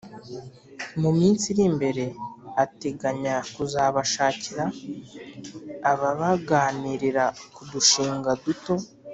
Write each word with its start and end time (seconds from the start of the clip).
mu 1.01 1.09
minsi 1.19 1.43
iri 1.51 1.63
imbere 1.69 2.03
ateganya 2.63 3.35
kuzabashakira 3.53 4.65
ababaganirira 5.91 7.25
ku 7.53 7.61
dushinga 7.71 8.31
duto 8.43 8.73